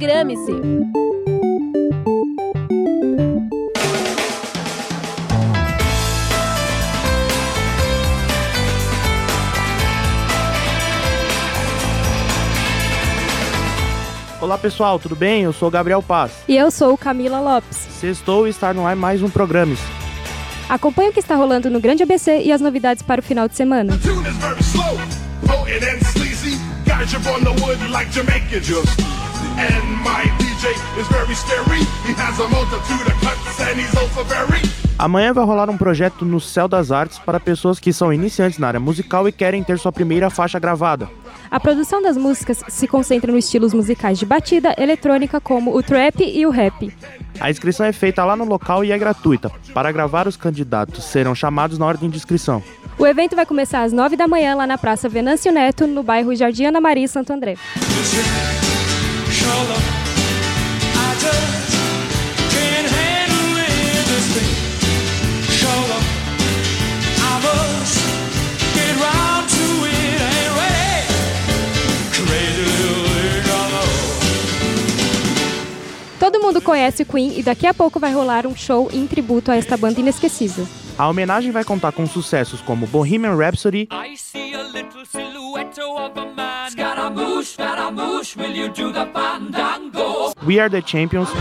[0.00, 0.52] Programe-se!
[14.40, 15.42] Olá pessoal, tudo bem?
[15.42, 16.32] Eu sou o Gabriel Paz.
[16.48, 17.76] E eu sou Camila Lopes.
[17.76, 19.78] Sextou e estar no ar mais um Programes.
[20.66, 23.54] Acompanhe o que está rolando no Grande ABC e as novidades para o final de
[23.54, 23.98] semana.
[23.98, 24.96] tune is very slow,
[25.46, 26.58] potent and sleazy.
[26.90, 29.19] On the wood like Jamaica just.
[29.58, 31.80] And my DJ is very scary.
[32.06, 34.60] He has a multitude of cuts and he's also very.
[34.98, 38.68] Amanhã vai rolar um projeto no Céu das Artes para pessoas que são iniciantes na
[38.68, 41.08] área musical e querem ter sua primeira faixa gravada.
[41.50, 46.22] A produção das músicas se concentra nos estilos musicais de batida, eletrônica, como o trap
[46.22, 46.94] e o rap.
[47.40, 49.50] A inscrição é feita lá no local e é gratuita.
[49.72, 52.62] Para gravar, os candidatos serão chamados na ordem de inscrição.
[52.98, 56.36] O evento vai começar às 9 da manhã lá na Praça Venâncio Neto, no bairro
[56.36, 57.54] Jardim Ana Maria, Santo André.
[76.18, 79.50] Todo mundo conhece o Queen e daqui a pouco vai rolar um show em tributo
[79.50, 80.66] a esta banda inesquecível.
[80.98, 83.88] A homenagem vai contar com sucessos como Bohemian Rhapsody,
[87.14, 90.32] Scaramouche, Scaramouche, will you do the fandango?
[90.46, 91.40] We Are the Champions, We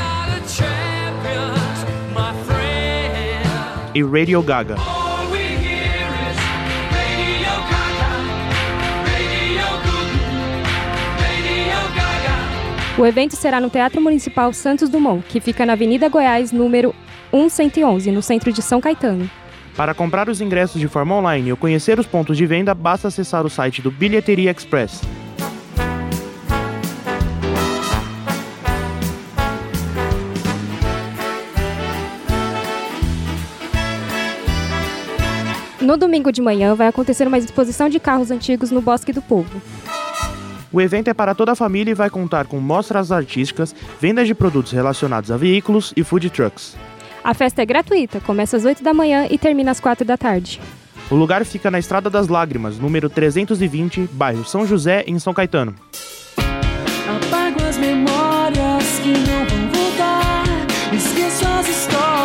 [0.00, 3.90] are the champions, my friend.
[3.94, 4.76] e Radio Gaga.
[4.76, 6.38] All we hear is
[6.96, 8.10] Radio Gaga,
[9.04, 10.08] Radio Goo,
[11.20, 13.00] Radio Gaga.
[13.02, 16.94] O evento será no Teatro Municipal Santos Dumont, que fica na Avenida Goiás, número
[17.32, 19.28] 1111, no centro de São Caetano.
[19.76, 23.46] Para comprar os ingressos de forma online ou conhecer os pontos de venda, basta acessar
[23.46, 25.00] o site do Bilheteria Express.
[35.80, 39.60] No domingo de manhã vai acontecer uma exposição de carros antigos no Bosque do Povo.
[40.72, 44.34] O evento é para toda a família e vai contar com mostras artísticas, vendas de
[44.34, 46.76] produtos relacionados a veículos e food trucks.
[47.30, 50.60] A festa é gratuita, começa às 8 da manhã e termina às 4 da tarde.
[51.08, 55.72] O lugar fica na Estrada das Lágrimas, número 320, bairro São José, em São Caetano.
[56.36, 60.44] Apago as memórias que não vão voltar.
[60.92, 62.19] Esqueço as histórias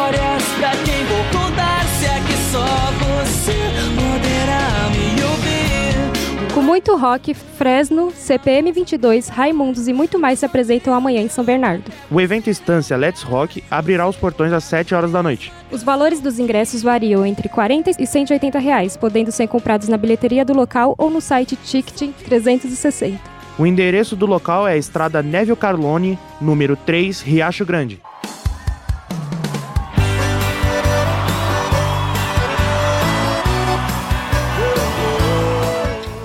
[6.75, 11.90] muito rock, Fresno, CPM 22, Raimundos e muito mais se apresentam amanhã em São Bernardo.
[12.12, 15.53] O evento Estância Let's Rock abrirá os portões às 7 horas da noite.
[15.72, 20.44] Os valores dos ingressos variam entre 40 e 180 reais, podendo ser comprados na bilheteria
[20.44, 23.22] do local ou no site Ticketing 360.
[23.57, 28.02] O endereço do local é a Estrada Neville Carlone, número 3, Riacho Grande.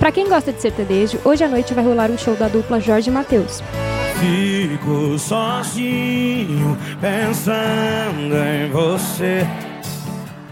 [0.01, 3.11] Pra quem gosta de sertanejo, hoje à noite vai rolar um show da dupla Jorge
[3.11, 3.61] e Matheus.
[4.19, 9.47] Fico sozinho pensando em você.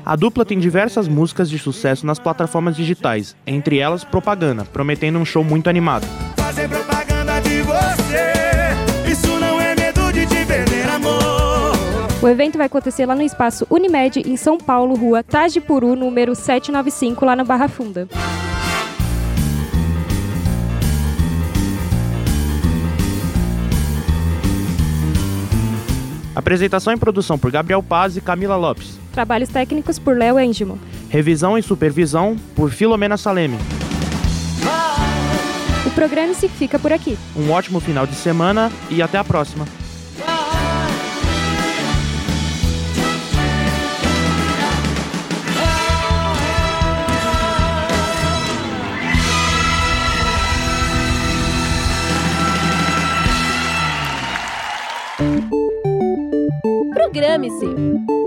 [0.06, 5.26] A dupla tem diversas músicas de sucesso nas plataformas digitais, entre elas Propaganda, prometendo um
[5.26, 6.06] show muito animado.
[6.38, 9.12] Fazer propaganda de você.
[9.12, 11.76] Isso não é medo de te perder, amor.
[12.22, 17.26] O evento vai acontecer lá no espaço Unimed, em São Paulo, rua Tajipuru, número 795,
[17.26, 18.08] lá na Barra Funda.
[26.40, 28.98] Apresentação e produção por Gabriel Paz e Camila Lopes.
[29.12, 30.80] Trabalhos técnicos por Léo Engimo.
[31.10, 33.58] Revisão e supervisão por Filomena Saleme.
[35.86, 37.18] O programa se fica por aqui.
[37.36, 39.66] Um ótimo final de semana e até a próxima.
[57.12, 58.19] Programe-se!